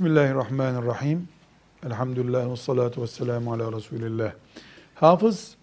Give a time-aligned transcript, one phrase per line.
[0.00, 1.28] Bismillahirrahmanirrahim.
[1.86, 4.32] Elhamdülillah ve salatu ve selamu ala Resulillah.
[4.94, 5.56] Hafız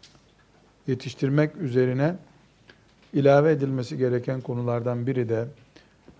[0.88, 2.16] yetiştirmek üzerine
[3.13, 5.47] ilave edilmesi gereken konulardan biri de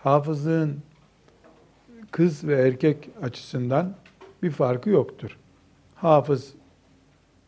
[0.04, 0.80] hafızlığın
[2.12, 3.96] kız ve erkek açısından
[4.44, 5.38] bir farkı yoktur.
[5.96, 6.54] Hafız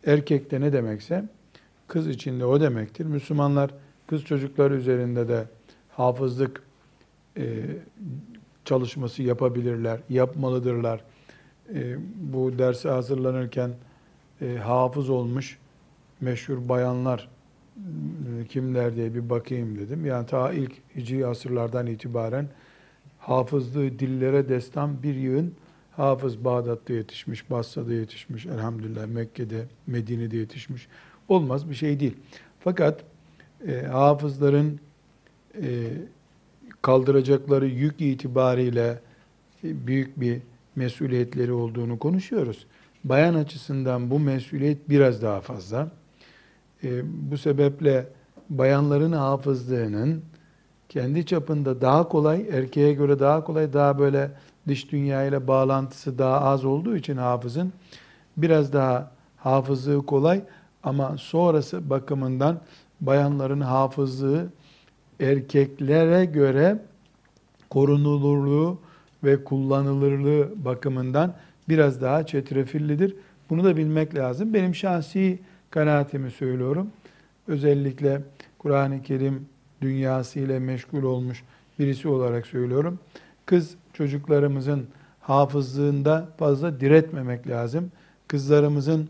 [0.06, 1.26] erkekte ne demekse
[1.88, 3.06] kız içinde o demektir.
[3.06, 3.72] Müslümanlar
[4.08, 5.46] kız çocukları üzerinde de
[5.90, 6.64] hafızlık
[7.38, 7.64] e,
[8.70, 11.02] çalışması yapabilirler, yapmalıdırlar.
[11.74, 13.72] E, bu derse hazırlanırken
[14.42, 15.58] e, hafız olmuş
[16.22, 17.30] meşhur bayanlar
[17.78, 20.06] e, kimler diye bir bakayım dedim.
[20.06, 22.48] Yani ta ilk hicri asırlardan itibaren
[23.20, 25.54] hafızlığı dillere destan bir yığın
[25.92, 30.88] hafız Bağdat'ta yetişmiş, Basra'da yetişmiş, elhamdülillah Mekke'de, Medine'de yetişmiş.
[31.28, 32.16] Olmaz bir şey değil.
[32.60, 33.04] Fakat
[33.68, 34.80] e, hafızların
[35.62, 35.88] e,
[36.82, 39.00] kaldıracakları yük itibariyle
[39.64, 40.42] büyük bir
[40.76, 42.66] mesuliyetleri olduğunu konuşuyoruz.
[43.04, 45.88] Bayan açısından bu mesuliyet biraz daha fazla.
[46.84, 48.08] E, bu sebeple
[48.50, 50.22] bayanların hafızlığının
[50.90, 54.32] kendi çapında daha kolay, erkeğe göre daha kolay, daha böyle
[54.68, 57.74] dış dünya ile bağlantısı daha az olduğu için hafızın
[58.38, 60.42] biraz daha hafızlığı kolay
[60.84, 62.62] ama sonrası bakımından
[63.02, 64.48] bayanların hafızlığı
[65.20, 66.80] erkeklere göre
[67.70, 68.80] korunulurluğu
[69.24, 71.36] ve kullanılırlığı bakımından
[71.70, 73.16] biraz daha çetrefillidir.
[73.50, 74.54] Bunu da bilmek lazım.
[74.54, 75.40] Benim şahsi
[75.70, 76.90] kanaatimi söylüyorum.
[77.48, 78.22] Özellikle
[78.58, 79.46] Kur'an-ı Kerim
[79.82, 81.44] dünyası ile meşgul olmuş
[81.80, 83.00] birisi olarak söylüyorum.
[83.46, 84.88] Kız çocuklarımızın
[85.22, 87.92] hafızlığında fazla diretmemek lazım.
[88.28, 89.10] Kızlarımızın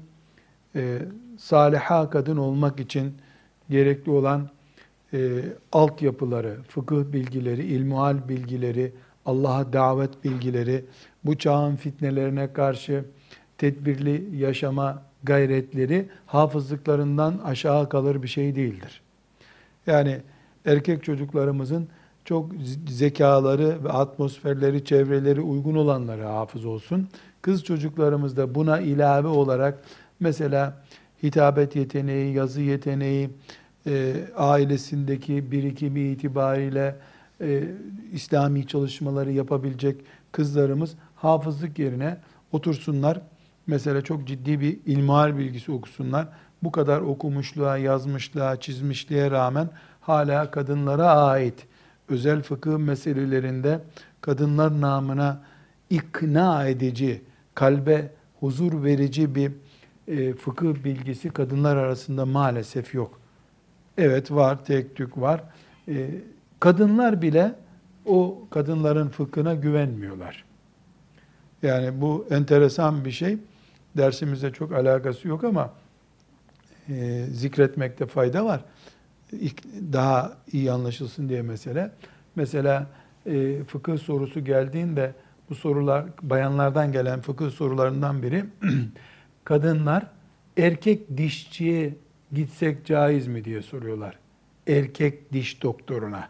[0.75, 0.99] e,
[1.37, 3.13] saliha kadın olmak için
[3.69, 4.49] gerekli olan
[5.13, 8.91] e, altyapıları, fıkıh bilgileri, ilmuhal bilgileri,
[9.25, 10.85] Allah'a davet bilgileri,
[11.23, 13.05] bu çağın fitnelerine karşı
[13.57, 19.01] tedbirli yaşama gayretleri hafızlıklarından aşağı kalır bir şey değildir.
[19.87, 20.21] Yani
[20.65, 21.87] erkek çocuklarımızın
[22.25, 22.51] çok
[22.89, 27.07] zekaları ve atmosferleri, çevreleri uygun olanları hafız olsun.
[27.41, 29.83] Kız çocuklarımız da buna ilave olarak
[30.19, 30.83] mesela
[31.23, 33.29] hitabet yeteneği, yazı yeteneği,
[33.87, 36.95] e, ailesindeki birikimi itibariyle
[37.41, 37.63] e,
[38.11, 40.01] İslami çalışmaları yapabilecek
[40.31, 42.17] kızlarımız hafızlık yerine
[42.51, 43.21] otursunlar.
[43.67, 46.27] Mesela çok ciddi bir ilmihal bilgisi okusunlar.
[46.63, 49.69] Bu kadar okumuşluğa, yazmışlığa, çizmişliğe rağmen
[50.01, 51.67] hala kadınlara ait
[52.09, 53.79] özel fıkıh meselelerinde
[54.21, 55.41] kadınlar namına
[55.89, 57.21] ikna edici,
[57.55, 59.51] kalbe huzur verici bir
[60.07, 63.18] e, fıkıh bilgisi kadınlar arasında maalesef yok.
[63.99, 65.43] Evet var, tek tük var.
[65.87, 66.09] E,
[66.59, 67.55] kadınlar bile
[68.05, 70.43] o kadınların fıkhına güvenmiyorlar.
[71.63, 73.37] Yani bu enteresan bir şey.
[73.97, 75.73] Dersimizde çok alakası yok ama
[76.89, 78.65] e, zikretmekte fayda var.
[79.93, 81.91] Daha iyi anlaşılsın diye mesele.
[82.35, 82.87] Mesela
[83.25, 85.13] e, fıkıh sorusu geldiğinde
[85.49, 88.45] bu sorular bayanlardan gelen fıkıh sorularından biri
[89.43, 90.07] kadınlar
[90.57, 91.93] erkek dişçiye
[92.33, 94.19] gitsek caiz mi diye soruyorlar.
[94.67, 96.29] Erkek diş doktoruna.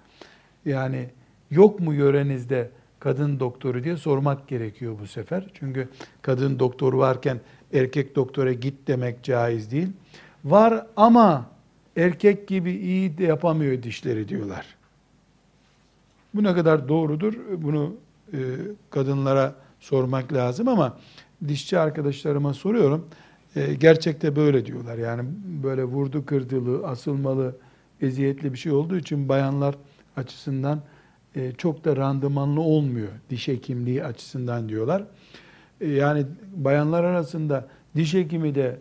[0.65, 1.09] Yani
[1.51, 5.47] yok mu yörenizde kadın doktoru diye sormak gerekiyor bu sefer.
[5.53, 5.89] Çünkü
[6.21, 7.39] kadın doktoru varken
[7.73, 9.89] erkek doktora git demek caiz değil.
[10.45, 11.45] Var ama
[11.97, 14.65] erkek gibi iyi de yapamıyor dişleri diyorlar.
[16.33, 17.95] Bu ne kadar doğrudur bunu
[18.33, 18.37] e,
[18.89, 20.97] kadınlara sormak lazım ama
[21.47, 23.07] dişçi arkadaşlarıma soruyorum.
[23.55, 24.97] E, gerçekte böyle diyorlar.
[24.97, 25.23] Yani
[25.63, 27.55] böyle vurdu kırdılı, asılmalı,
[28.01, 29.75] eziyetli bir şey olduğu için bayanlar
[30.15, 30.81] açısından
[31.35, 35.03] e, çok da randımanlı olmuyor diş hekimliği açısından diyorlar.
[35.81, 38.77] E, yani bayanlar arasında diş hekimi de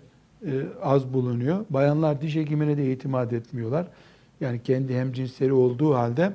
[0.47, 0.51] e,
[0.83, 1.65] az bulunuyor.
[1.71, 3.87] Bayanlar diş hekimine de itimat etmiyorlar.
[4.41, 6.33] Yani kendi hemcinsleri olduğu halde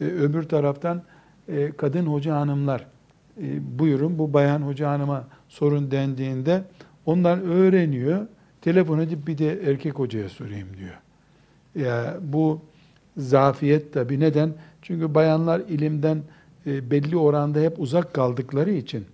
[0.00, 1.02] e, öbür taraftan
[1.48, 2.86] e, kadın hoca hanımlar
[3.42, 6.64] e, buyurun bu bayan hoca hanıma sorun dendiğinde
[7.06, 8.26] onlar öğreniyor.
[8.60, 10.98] Telefon edip bir de erkek hocaya sorayım diyor.
[11.86, 12.60] Ya bu
[13.16, 14.20] zafiyet tabi.
[14.20, 14.54] Neden?
[14.82, 16.22] Çünkü bayanlar ilimden
[16.66, 19.04] e, belli oranda hep uzak kaldıkları için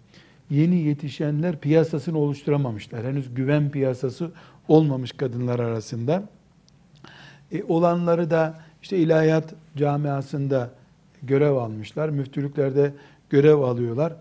[0.50, 3.04] yeni yetişenler piyasasını oluşturamamışlar.
[3.06, 4.30] Henüz güven piyasası
[4.68, 6.22] olmamış kadınlar arasında.
[7.52, 10.70] E, olanları da işte ilahiyat camiasında
[11.22, 12.08] görev almışlar.
[12.08, 12.92] Müftülüklerde
[13.30, 14.12] görev alıyorlar.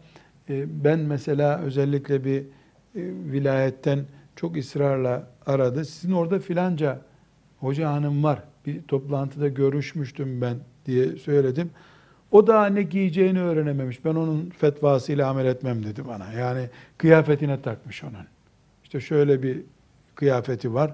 [0.50, 2.44] E, ben mesela özellikle bir
[3.32, 4.00] vilayetten
[4.36, 5.86] çok ısrarla aradı.
[5.86, 7.02] Sizin orada filanca
[7.60, 8.44] hoca hanım var.
[8.66, 11.70] Bir toplantıda görüşmüştüm ben diye söyledim.
[12.32, 14.06] O da ne giyeceğini öğrenememiş.
[14.06, 16.34] Ben onun fetvasıyla amel etmem dedi bana.
[16.34, 18.26] Yani kıyafetine takmış onun.
[18.84, 19.62] İşte şöyle bir
[20.16, 20.94] kıyafeti var.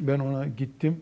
[0.00, 1.00] Ben ona gittim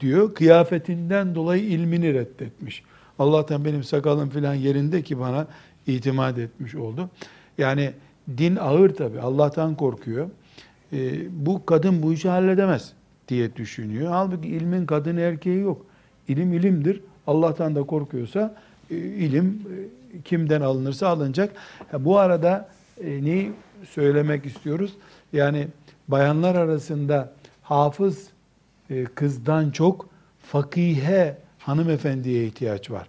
[0.00, 0.34] diyor.
[0.34, 2.82] Kıyafetinden dolayı ilmini reddetmiş.
[3.18, 5.46] Allah'tan benim sakalım filan yerinde ki bana
[5.86, 7.10] itimat etmiş oldu.
[7.58, 7.92] Yani
[8.38, 9.20] din ağır tabi.
[9.20, 10.30] Allah'tan korkuyor.
[10.92, 12.92] Ee, bu kadın bu işi halledemez
[13.28, 14.10] diye düşünüyor.
[14.10, 15.86] Halbuki ilmin kadın erkeği yok.
[16.28, 17.00] İlim ilimdir.
[17.26, 18.54] Allah'tan da korkuyorsa
[18.90, 21.52] e, ilim e, kimden alınırsa alınacak.
[21.98, 22.68] Bu arada
[23.04, 23.52] e, neyi
[23.90, 24.92] söylemek istiyoruz?
[25.32, 25.68] Yani
[26.08, 27.32] bayanlar arasında
[27.62, 28.28] hafız
[29.14, 30.08] kızdan çok
[30.42, 33.08] fakihe hanımefendiye ihtiyaç var.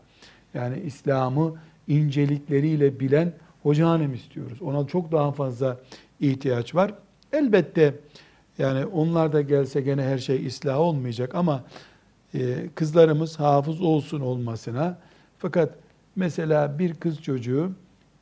[0.53, 1.53] Yani İslam'ı
[1.87, 3.33] incelikleriyle bilen
[3.63, 4.61] hoca hanım istiyoruz.
[4.61, 5.79] Ona çok daha fazla
[6.19, 6.93] ihtiyaç var.
[7.31, 7.95] Elbette
[8.57, 11.63] yani onlar da gelse gene her şey ıslah olmayacak ama
[12.33, 14.97] e, kızlarımız hafız olsun olmasına
[15.37, 15.75] fakat
[16.15, 17.71] mesela bir kız çocuğu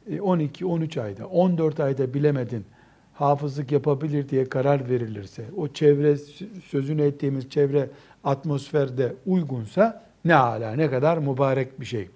[0.09, 2.65] 12-13 e, ayda, 14 ayda bilemedin
[3.13, 6.17] hafızlık yapabilir diye karar verilirse, o çevre
[6.65, 7.89] sözünü ettiğimiz çevre
[8.23, 12.09] atmosferde uygunsa ne ala, ne kadar mübarek bir şey.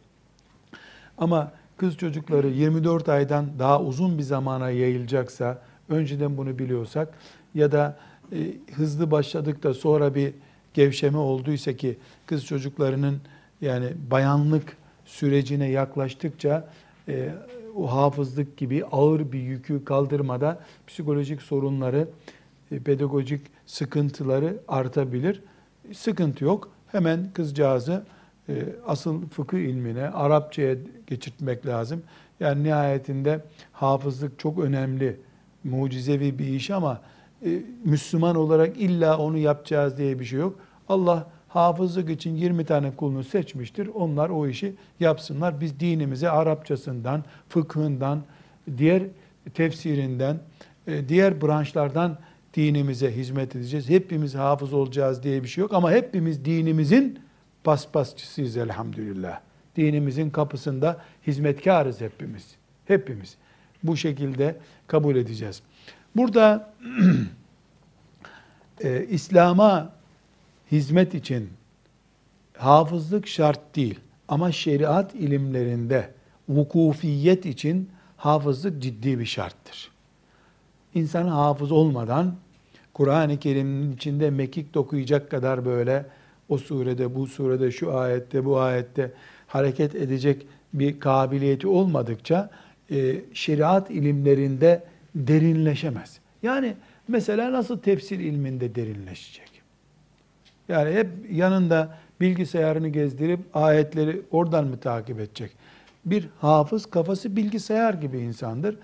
[1.18, 7.14] Ama kız çocukları 24 aydan daha uzun bir zamana yayılacaksa, önceden bunu biliyorsak
[7.56, 7.98] ya da
[8.32, 8.38] e,
[8.74, 10.34] hızlı başladık da sonra bir
[10.74, 13.22] gevşeme olduysa ki kız çocuklarının
[13.62, 16.70] yani bayanlık sürecine yaklaştıkça
[17.08, 17.30] e,
[17.76, 22.08] o hafızlık gibi ağır bir yükü kaldırmada psikolojik sorunları,
[22.72, 25.42] e, pedagojik sıkıntıları artabilir.
[25.94, 26.70] Sıkıntı yok.
[26.88, 28.04] Hemen kızcağızı
[28.88, 30.76] asıl fıkıh ilmine, Arapçaya
[31.08, 32.04] geçirtmek lazım.
[32.40, 33.40] Yani nihayetinde
[33.72, 35.20] hafızlık çok önemli,
[35.64, 37.02] mucizevi bir iş ama
[37.46, 40.60] e, Müslüman olarak illa onu yapacağız diye bir şey yok.
[40.90, 43.88] Allah hafızlık için 20 tane kulunu seçmiştir.
[43.88, 45.62] Onlar o işi yapsınlar.
[45.62, 48.24] Biz dinimize Arapçasından, fıkhından,
[48.78, 49.04] diğer
[49.54, 50.40] tefsirinden,
[50.88, 52.18] e, diğer branşlardan
[52.54, 53.90] dinimize hizmet edeceğiz.
[53.90, 57.20] Hepimiz hafız olacağız diye bir şey yok ama hepimiz dinimizin
[57.66, 59.40] paspasçısıyız elhamdülillah.
[59.76, 62.56] Dinimizin kapısında hizmetkarız hepimiz.
[62.86, 63.36] Hepimiz.
[63.84, 64.56] Bu şekilde
[64.88, 65.62] kabul edeceğiz.
[66.16, 66.74] Burada
[68.84, 69.94] e, İslam'a
[70.72, 71.50] hizmet için
[72.58, 74.00] hafızlık şart değil.
[74.28, 76.12] Ama şeriat ilimlerinde
[76.50, 79.92] vukufiyet için hafızlık ciddi bir şarttır.
[80.94, 82.36] İnsan hafız olmadan
[82.94, 86.06] Kur'an-ı Kerim'in içinde mekik dokuyacak kadar böyle
[86.50, 89.12] o surede, bu surede, şu ayette, bu ayette
[89.48, 92.50] hareket edecek bir kabiliyeti olmadıkça
[92.92, 94.84] e, şeriat ilimlerinde
[95.16, 96.20] derinleşemez.
[96.44, 96.76] Yani
[97.08, 99.52] mesela nasıl tefsir ilminde derinleşecek?
[100.70, 105.52] Yani hep yanında bilgisayarını gezdirip ayetleri oradan mı takip edecek?
[106.06, 108.78] Bir hafız kafası bilgisayar gibi insandır.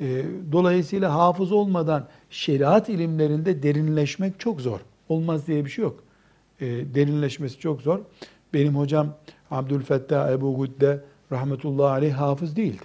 [0.00, 4.80] Ee, dolayısıyla hafız olmadan şeriat ilimlerinde derinleşmek çok zor.
[5.08, 6.04] Olmaz diye bir şey yok.
[6.60, 7.98] Ee, derinleşmesi çok zor.
[8.54, 9.14] Benim hocam
[9.50, 11.00] Abdülfettah Ebu Gudde
[11.32, 12.84] rahmetullahi aleyh hafız değildi.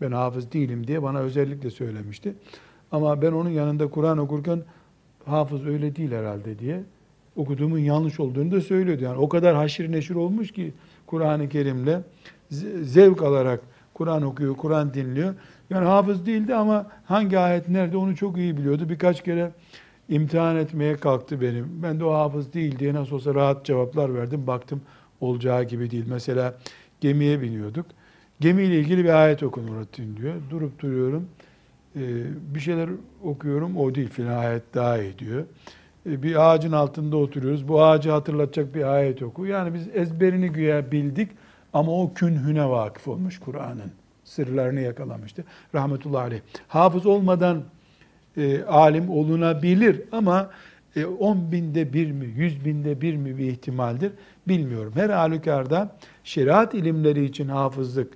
[0.00, 2.34] Ben hafız değilim diye bana özellikle söylemişti.
[2.92, 4.62] Ama ben onun yanında Kur'an okurken
[5.26, 6.82] hafız öyle değil herhalde diye
[7.36, 9.04] okuduğumun yanlış olduğunu da söylüyordu.
[9.04, 10.72] Yani o kadar haşir neşir olmuş ki
[11.06, 12.02] Kur'an-ı Kerim'le
[12.82, 13.60] zevk alarak
[13.94, 15.34] Kur'an okuyor, Kur'an dinliyor.
[15.70, 18.88] Yani hafız değildi ama hangi ayet nerede onu çok iyi biliyordu.
[18.88, 19.52] Birkaç kere
[20.08, 21.82] imtihan etmeye kalktı benim.
[21.82, 24.46] Ben de o hafız değil diye nasıl olsa rahat cevaplar verdim.
[24.46, 24.82] Baktım
[25.20, 26.04] olacağı gibi değil.
[26.08, 26.54] Mesela
[27.00, 27.86] gemiye biniyorduk.
[28.40, 30.34] Gemiyle ilgili bir ayet okun dinliyor.
[30.50, 31.28] Durup duruyorum.
[31.96, 32.00] Ee,
[32.54, 32.88] bir şeyler
[33.24, 33.76] okuyorum.
[33.76, 35.44] O değil filan ayet daha iyi diyor.
[36.06, 37.68] E, bir ağacın altında oturuyoruz.
[37.68, 39.46] Bu ağacı hatırlatacak bir ayet oku.
[39.46, 41.28] Yani biz ezberini güya bildik
[41.72, 43.92] ama o künhüne vakıf olmuş Kur'an'ın.
[44.24, 45.44] Sırlarını yakalamıştı.
[45.74, 46.40] Rahmetullahi aleyh.
[46.68, 47.62] Hafız olmadan
[48.36, 50.50] e, alim olunabilir ama
[50.96, 54.12] e, 10 binde bir mi, 100 binde bir mi bir ihtimaldir
[54.48, 54.92] bilmiyorum.
[54.96, 58.12] Her halükarda şeriat ilimleri için hafızlık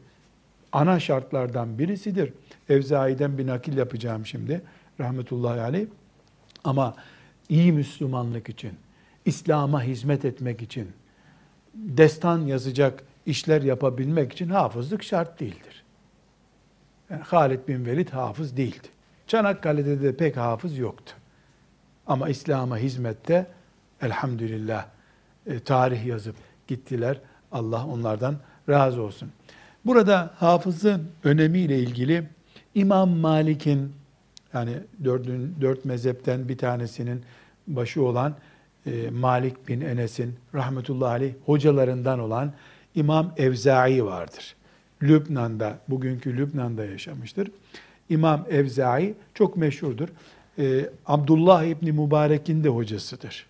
[0.72, 2.32] ana şartlardan birisidir.
[2.68, 4.62] Evzai'den bir nakil yapacağım şimdi.
[5.00, 5.86] Rahmetullahi aleyh.
[6.64, 6.94] Ama
[7.48, 8.72] iyi Müslümanlık için,
[9.24, 10.88] İslam'a hizmet etmek için,
[11.74, 15.84] destan yazacak işler yapabilmek için hafızlık şart değildir.
[17.10, 18.88] Yani Halid bin Velid hafız değildi.
[19.26, 21.14] Çanakkale'de de pek hafız yoktu.
[22.06, 23.46] Ama İslam'a hizmette
[24.02, 24.86] elhamdülillah
[25.46, 26.36] e, tarih yazıp
[26.68, 27.20] gittiler.
[27.52, 28.36] Allah onlardan
[28.68, 29.30] razı olsun.
[29.84, 32.28] Burada hafızın önemiyle ilgili
[32.74, 33.92] İmam Malik'in
[34.54, 34.72] yani
[35.04, 37.22] dördün, dört mezhepten bir tanesinin
[37.66, 38.34] başı olan
[38.86, 42.52] e, Malik bin Enes'in rahmetullahi aleyh hocalarından olan
[42.94, 44.56] İmam Evzai vardır.
[45.02, 47.50] Lübnan'da, bugünkü Lübnan'da yaşamıştır.
[48.08, 50.08] İmam Evzai çok meşhurdur.
[50.58, 53.46] Ee, Abdullah İbni Mübarek'in de hocasıdır.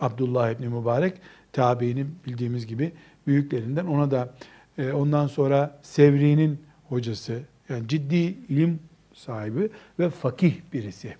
[0.00, 1.14] Abdullah İbni Mübarek
[1.52, 2.92] tabiinin bildiğimiz gibi
[3.26, 3.86] büyüklerinden.
[3.86, 4.34] Ona da
[4.78, 7.40] e, ondan sonra Sevri'nin hocası.
[7.68, 8.80] Yani ciddi ilim
[9.14, 11.14] sahibi ve fakih birisi.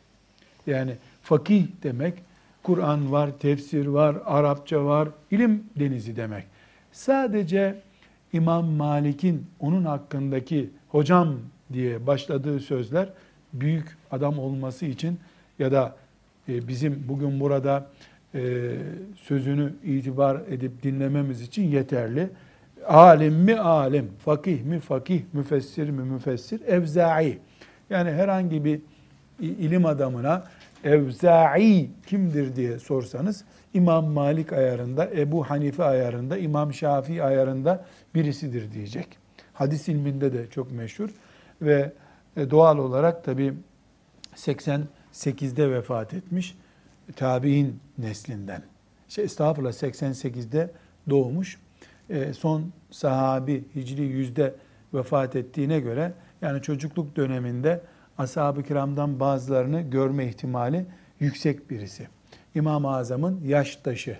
[0.67, 2.14] Yani fakih demek
[2.62, 6.45] Kur'an var, tefsir var, Arapça var, ilim denizi demek.
[6.93, 7.81] Sadece
[8.33, 11.37] İmam Malik'in onun hakkındaki hocam
[11.73, 13.09] diye başladığı sözler
[13.52, 15.19] büyük adam olması için
[15.59, 15.97] ya da
[16.49, 17.87] e, bizim bugün burada
[18.35, 18.71] e,
[19.17, 22.31] sözünü itibar edip dinlememiz için yeterli.
[22.87, 27.38] Alim mi alim, fakih mi fakih, müfessir mi müfessir, evzai.
[27.91, 28.81] Yani herhangi bir
[29.41, 30.45] ilim adamına
[30.85, 39.07] evzai kimdir diye sorsanız İmam Malik ayarında, Ebu Hanife ayarında, İmam Şafii ayarında birisidir diyecek.
[39.52, 41.11] Hadis ilminde de çok meşhur
[41.62, 41.92] ve
[42.37, 43.54] e, doğal olarak tabi
[44.37, 46.57] 88'de vefat etmiş
[47.16, 48.62] tabi'in neslinden.
[49.09, 50.71] Şey, estağfurullah 88'de
[51.11, 51.59] doğmuş.
[52.11, 54.54] E, son sahabi Hicri yüzde
[54.95, 57.81] vefat ettiğine göre yani çocukluk döneminde
[58.19, 60.87] ashab-ı kiramdan bazılarını görme ihtimali
[61.21, 62.09] yüksek birisi.
[62.54, 64.19] İmam-ı Azam'ın yaştaşı.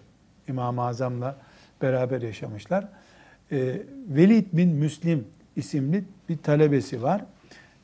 [0.49, 1.37] İmam-ı Azam'la
[1.83, 2.89] beraber yaşamışlar.
[3.53, 7.25] E, Velid bin Müslim isimli bir talebesi var.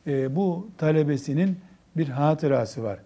[0.07, 1.57] E, bu talebesinin
[1.97, 2.99] bir hatırası var.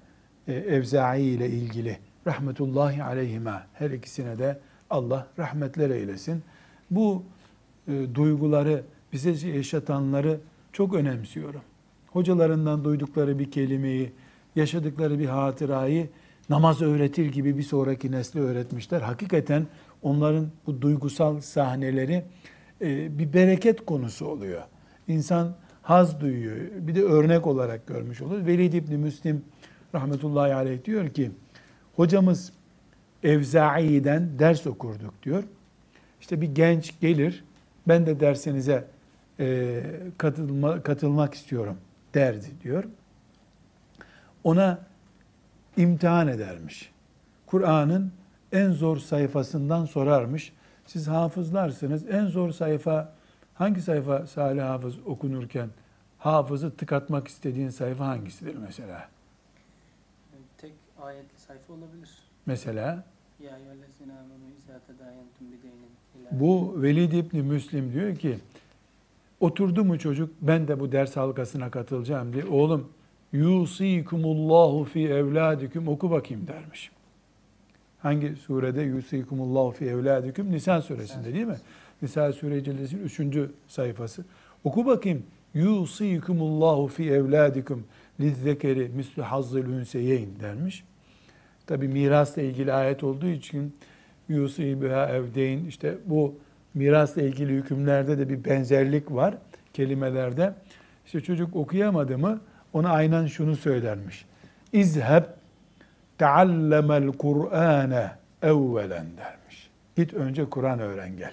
[0.49, 1.99] E, Evza'i ile ilgili.
[2.27, 3.63] Rahmetullahi aleyhime.
[3.73, 4.59] Her ikisine de
[4.91, 6.43] Allah rahmetler eylesin.
[6.91, 7.23] Bu
[7.89, 8.83] e, duyguları,
[9.13, 10.41] bize yaşatanları
[10.73, 11.61] çok önemsiyorum.
[12.07, 14.13] Hocalarından duydukları bir kelimeyi,
[14.57, 16.09] yaşadıkları bir hatırayı
[16.51, 19.01] namaz öğretir gibi bir sonraki nesle öğretmişler.
[19.01, 19.67] Hakikaten
[20.03, 22.25] onların bu duygusal sahneleri
[22.83, 24.63] e, bir bereket konusu oluyor.
[25.13, 26.57] İnsan haz duyuyor.
[26.81, 28.47] Bir de örnek olarak görmüş olur.
[28.47, 29.45] Velid İbni Müslim
[29.95, 31.31] rahmetullahi aleyh diyor ki,
[31.97, 32.53] hocamız
[33.23, 35.45] Evzai'den ders okurduk diyor.
[36.21, 37.45] İşte bir genç gelir,
[37.89, 38.85] ben de dersinize
[39.41, 39.83] e,
[40.19, 41.77] katılma, katılmak istiyorum
[42.15, 42.85] derdi diyor.
[44.45, 44.79] Ona
[45.77, 46.93] imtihan edermiş.
[47.47, 48.13] Kur'an'ın
[48.53, 50.53] en zor sayfasından sorarmış.
[50.87, 52.05] Siz hafızlarsınız.
[52.11, 53.13] En zor sayfa
[53.55, 55.69] hangi sayfa Salih Hafız okunurken
[56.19, 59.09] hafızı tıkatmak istediğin sayfa hangisidir mesela?
[60.59, 62.11] Tek ayetli sayfa olabilir.
[62.47, 63.05] Mesela
[66.31, 68.39] bu Velid İbni Müslim diyor ki
[69.41, 72.89] oturdu mu çocuk ben de bu ders halkasına katılacağım diye oğlum
[73.33, 76.91] yusikumullahu fi evladikum oku bakayım dermiş.
[78.03, 80.53] Hangi surede yusikumullahu fi evladikum?
[80.53, 81.57] Nisa suresinde değil mi?
[82.03, 83.51] Nisa suresinin 3.
[83.69, 84.25] sayfası.
[84.65, 85.23] Oku bakayım.
[85.55, 87.85] Yusikumullahu fi evladikum
[88.21, 90.85] lizzekeri mislu hazzıl ünseyeyn dermiş.
[91.67, 93.77] Tabi mirasla ilgili ayet olduğu için
[94.29, 96.35] yusibiha evdeyn işte bu
[96.75, 99.35] mirasla ilgili hükümlerde de bir benzerlik var
[99.73, 100.55] kelimelerde.
[101.07, 102.41] İşte çocuk okuyamadı mı
[102.73, 104.25] ona aynen şunu söylermiş.
[104.73, 105.25] İzheb
[106.19, 108.11] teallemel Kur'ane
[108.43, 109.71] evvelen dermiş.
[109.97, 111.33] Git önce Kur'an öğren gel.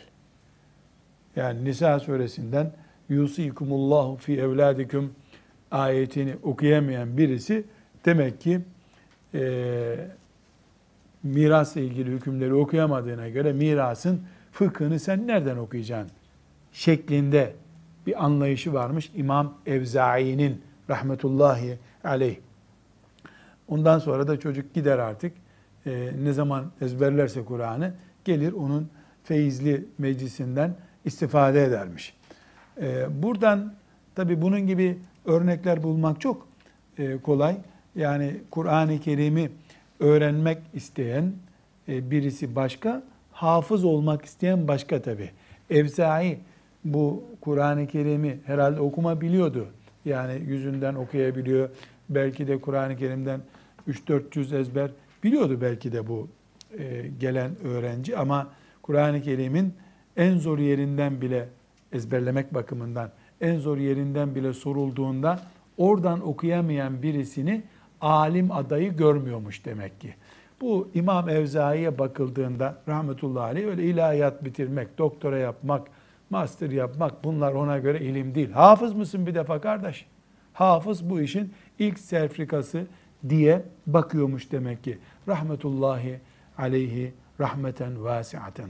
[1.35, 2.71] Yani Nisa suresinden
[3.09, 5.13] yusikumullahu fi evladikum
[5.71, 7.63] ayetini okuyamayan birisi
[8.05, 8.61] demek ki
[9.33, 9.95] e,
[11.23, 14.21] mirasla ilgili hükümleri okuyamadığına göre mirasın
[14.51, 16.11] fıkhını sen nereden okuyacaksın?
[16.71, 17.53] Şeklinde
[18.07, 22.37] bir anlayışı varmış İmam Evzai'nin rahmetullahi aleyh.
[23.67, 25.33] Ondan sonra da çocuk gider artık
[25.85, 27.93] e, ne zaman ezberlerse Kur'an'ı
[28.25, 28.89] gelir onun
[29.23, 32.13] feyizli meclisinden istifade edermiş.
[32.81, 33.73] E, buradan
[34.15, 36.47] tabi bunun gibi örnekler bulmak çok
[36.97, 37.57] e, kolay.
[37.95, 39.51] Yani Kur'an-ı Kerim'i
[39.99, 41.33] öğrenmek isteyen
[41.87, 45.31] e, birisi başka, hafız olmak isteyen başka tabi.
[45.69, 46.39] Evzai
[46.85, 49.67] bu Kur'an-ı Kerim'i herhalde okuma biliyordu.
[50.05, 51.69] Yani yüzünden okuyabiliyor.
[52.09, 53.41] Belki de Kur'an-ı Kerim'den
[53.87, 54.91] 3-400 ezber
[55.23, 56.27] biliyordu belki de bu
[56.79, 58.17] e, gelen öğrenci.
[58.17, 58.47] Ama
[58.81, 59.73] Kur'an-ı Kerim'in
[60.19, 61.49] en zor yerinden bile
[61.91, 63.11] ezberlemek bakımından
[63.41, 65.39] en zor yerinden bile sorulduğunda
[65.77, 67.63] oradan okuyamayan birisini
[68.01, 70.15] alim adayı görmüyormuş demek ki.
[70.61, 75.87] Bu İmam Evzai'ye bakıldığında rahmetullahi aleyh öyle ilahiyat bitirmek, doktora yapmak,
[76.29, 78.51] master yapmak bunlar ona göre ilim değil.
[78.51, 80.05] Hafız mısın bir defa kardeş?
[80.53, 82.87] Hafız bu işin ilk serfrikası
[83.29, 84.97] diye bakıyormuş demek ki.
[85.27, 86.19] Rahmetullahi
[86.57, 88.69] aleyhi rahmeten vasiaten.